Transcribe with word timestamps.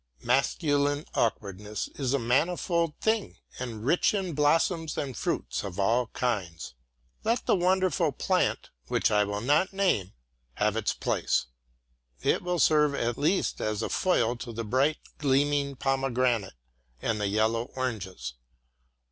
Masculine 0.23 1.05
awkwardness 1.13 1.87
is 1.89 2.11
a 2.11 2.17
manifold 2.17 2.99
thing, 2.99 3.37
and 3.59 3.85
rich 3.85 4.15
in 4.15 4.33
blossoms 4.33 4.97
and 4.97 5.15
fruits 5.15 5.63
of 5.63 5.79
all 5.79 6.07
kinds. 6.07 6.73
Let 7.23 7.45
the 7.45 7.55
wonderful 7.55 8.11
plant, 8.11 8.71
which 8.87 9.11
I 9.11 9.23
will 9.23 9.41
not 9.41 9.73
name, 9.73 10.13
have 10.53 10.75
its 10.75 10.95
place. 10.95 11.45
It 12.19 12.41
will 12.41 12.57
serve 12.57 12.95
at 12.95 13.15
least 13.19 13.61
as 13.61 13.83
a 13.83 13.89
foil 13.89 14.35
to 14.37 14.51
the 14.51 14.63
bright 14.65 14.97
gleaming 15.19 15.75
pomegranate 15.75 16.55
and 16.99 17.21
the 17.21 17.27
yellow 17.27 17.65
oranges. 17.75 18.33